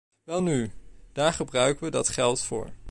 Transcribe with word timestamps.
Welnu, 0.23 0.71
daar 1.11 1.33
gebruiken 1.33 1.83
we 1.83 1.91
dat 1.91 2.09
geld 2.09 2.41
voor. 2.41 2.71